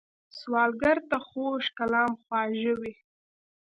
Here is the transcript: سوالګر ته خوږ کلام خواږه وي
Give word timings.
سوالګر 0.37 0.97
ته 1.09 1.17
خوږ 1.27 1.63
کلام 1.77 2.11
خواږه 2.21 2.73
وي 2.79 2.93